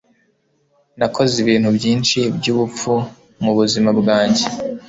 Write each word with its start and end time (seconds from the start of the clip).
Nakoze 0.99 1.35
ibintu 1.43 1.69
byinshi 1.77 2.17
byubupfu 2.37 2.93
mubuzima 3.43 3.89
bwanjye. 3.99 4.45